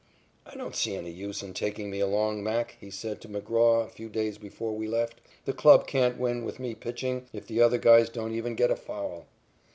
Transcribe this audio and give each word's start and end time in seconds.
"I 0.47 0.55
don't 0.55 0.75
see 0.75 0.95
any 0.95 1.11
use 1.11 1.43
in 1.43 1.53
taking 1.53 1.91
me 1.91 1.99
along, 1.99 2.43
Mac," 2.43 2.75
he 2.79 2.89
said 2.89 3.21
to 3.21 3.29
McGraw 3.29 3.85
a 3.85 3.89
few 3.89 4.09
days 4.09 4.39
before 4.39 4.73
we 4.73 4.87
left. 4.87 5.21
"The 5.45 5.53
club 5.53 5.85
can't 5.85 6.17
win 6.17 6.43
with 6.43 6.57
me 6.59 6.73
pitching 6.73 7.27
if 7.31 7.45
the 7.45 7.61
other 7.61 7.77
guys 7.77 8.09
don't 8.09 8.33
even 8.33 8.55
get 8.55 8.71
a 8.71 8.75
foul." 8.75 9.27